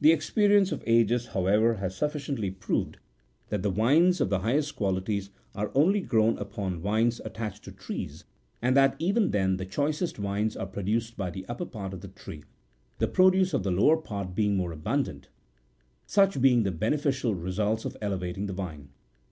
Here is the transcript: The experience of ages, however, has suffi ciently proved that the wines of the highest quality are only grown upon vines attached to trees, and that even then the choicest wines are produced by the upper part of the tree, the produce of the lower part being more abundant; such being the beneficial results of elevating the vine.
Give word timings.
The 0.00 0.12
experience 0.12 0.70
of 0.70 0.84
ages, 0.86 1.26
however, 1.34 1.74
has 1.78 1.92
suffi 1.98 2.20
ciently 2.36 2.56
proved 2.56 2.98
that 3.48 3.64
the 3.64 3.70
wines 3.72 4.20
of 4.20 4.30
the 4.30 4.38
highest 4.38 4.76
quality 4.76 5.20
are 5.56 5.72
only 5.74 6.00
grown 6.00 6.38
upon 6.38 6.78
vines 6.78 7.20
attached 7.24 7.64
to 7.64 7.72
trees, 7.72 8.22
and 8.62 8.76
that 8.76 8.94
even 9.00 9.32
then 9.32 9.56
the 9.56 9.66
choicest 9.66 10.20
wines 10.20 10.56
are 10.56 10.68
produced 10.68 11.16
by 11.16 11.30
the 11.30 11.44
upper 11.48 11.66
part 11.66 11.92
of 11.92 12.00
the 12.00 12.06
tree, 12.06 12.44
the 12.98 13.08
produce 13.08 13.52
of 13.54 13.64
the 13.64 13.72
lower 13.72 13.96
part 13.96 14.36
being 14.36 14.56
more 14.56 14.70
abundant; 14.70 15.30
such 16.06 16.40
being 16.40 16.62
the 16.62 16.70
beneficial 16.70 17.34
results 17.34 17.84
of 17.84 17.96
elevating 18.00 18.46
the 18.46 18.52
vine. 18.52 18.90